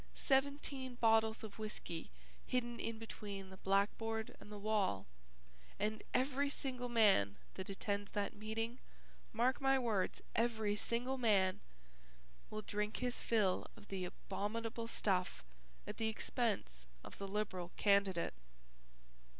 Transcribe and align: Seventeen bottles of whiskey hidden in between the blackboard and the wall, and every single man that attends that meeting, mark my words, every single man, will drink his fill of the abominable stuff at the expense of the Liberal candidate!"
Seventeen 0.15 0.95
bottles 0.95 1.43
of 1.43 1.59
whiskey 1.59 2.09
hidden 2.47 2.79
in 2.79 2.97
between 2.97 3.51
the 3.51 3.57
blackboard 3.57 4.35
and 4.39 4.51
the 4.51 4.57
wall, 4.57 5.05
and 5.79 6.01
every 6.11 6.49
single 6.49 6.89
man 6.89 7.35
that 7.53 7.69
attends 7.69 8.09
that 8.13 8.33
meeting, 8.35 8.79
mark 9.31 9.61
my 9.61 9.77
words, 9.77 10.23
every 10.35 10.75
single 10.75 11.19
man, 11.19 11.59
will 12.49 12.63
drink 12.63 12.97
his 12.97 13.19
fill 13.21 13.67
of 13.77 13.89
the 13.89 14.03
abominable 14.05 14.87
stuff 14.87 15.43
at 15.85 15.97
the 15.97 16.07
expense 16.07 16.83
of 17.03 17.19
the 17.19 17.27
Liberal 17.27 17.71
candidate!" 17.77 18.33